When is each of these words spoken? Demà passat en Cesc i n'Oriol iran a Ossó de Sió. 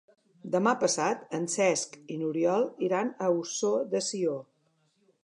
Demà 0.53 0.71
passat 0.83 1.27
en 1.39 1.43
Cesc 1.55 1.99
i 2.15 2.19
n'Oriol 2.21 2.67
iran 2.89 3.15
a 3.27 3.29
Ossó 3.41 3.73
de 3.93 4.03
Sió. 4.07 4.35